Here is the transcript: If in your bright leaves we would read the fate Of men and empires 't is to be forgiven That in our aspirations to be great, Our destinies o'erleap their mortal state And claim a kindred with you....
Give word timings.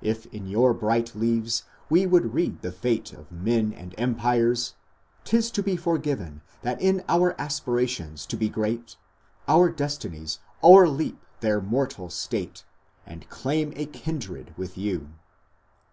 If 0.00 0.26
in 0.26 0.46
your 0.46 0.72
bright 0.74 1.12
leaves 1.16 1.64
we 1.90 2.06
would 2.06 2.34
read 2.34 2.62
the 2.62 2.70
fate 2.70 3.12
Of 3.12 3.32
men 3.32 3.72
and 3.72 3.96
empires 3.98 4.74
't 5.24 5.36
is 5.36 5.50
to 5.50 5.60
be 5.60 5.74
forgiven 5.76 6.40
That 6.60 6.80
in 6.80 7.02
our 7.08 7.34
aspirations 7.36 8.24
to 8.26 8.36
be 8.36 8.48
great, 8.48 8.94
Our 9.48 9.70
destinies 9.70 10.38
o'erleap 10.62 11.18
their 11.40 11.60
mortal 11.60 12.10
state 12.10 12.62
And 13.06 13.28
claim 13.28 13.72
a 13.74 13.86
kindred 13.86 14.54
with 14.56 14.78
you.... 14.78 15.08